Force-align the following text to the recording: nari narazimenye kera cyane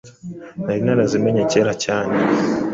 nari 0.63 0.81
narazimenye 0.85 1.43
kera 1.51 1.73
cyane 1.83 2.15